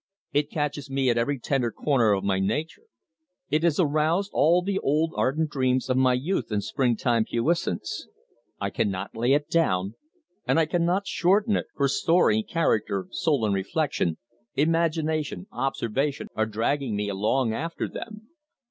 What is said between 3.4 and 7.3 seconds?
It has aroused all the old ardent dreams of youth and springtime